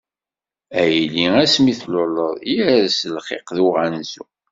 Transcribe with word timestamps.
A 0.79 0.81
yelli 0.93 1.25
asmi 1.43 1.69
i 1.71 1.73
tluleḍ, 1.79 2.31
yers 2.55 2.97
lxiq 3.15 3.47
d 3.55 3.57
uɣanzu. 3.65 4.23